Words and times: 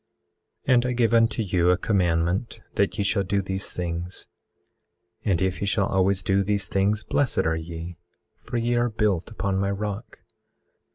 18:12 0.67 0.73
And 0.73 0.85
I 0.87 0.91
give 0.93 1.13
unto 1.13 1.43
you 1.43 1.69
a 1.69 1.77
commandment 1.77 2.59
that 2.73 2.97
ye 2.97 3.03
shall 3.03 3.21
do 3.21 3.39
these 3.39 3.71
things. 3.71 4.25
And 5.23 5.43
if 5.43 5.61
ye 5.61 5.67
shall 5.67 5.85
always 5.85 6.23
do 6.23 6.43
these 6.43 6.67
things 6.67 7.03
blessed 7.03 7.45
are 7.45 7.55
ye, 7.55 7.97
for 8.41 8.57
ye 8.57 8.73
are 8.77 8.89
built 8.89 9.29
upon 9.29 9.59
my 9.59 9.69
rock. 9.69 10.21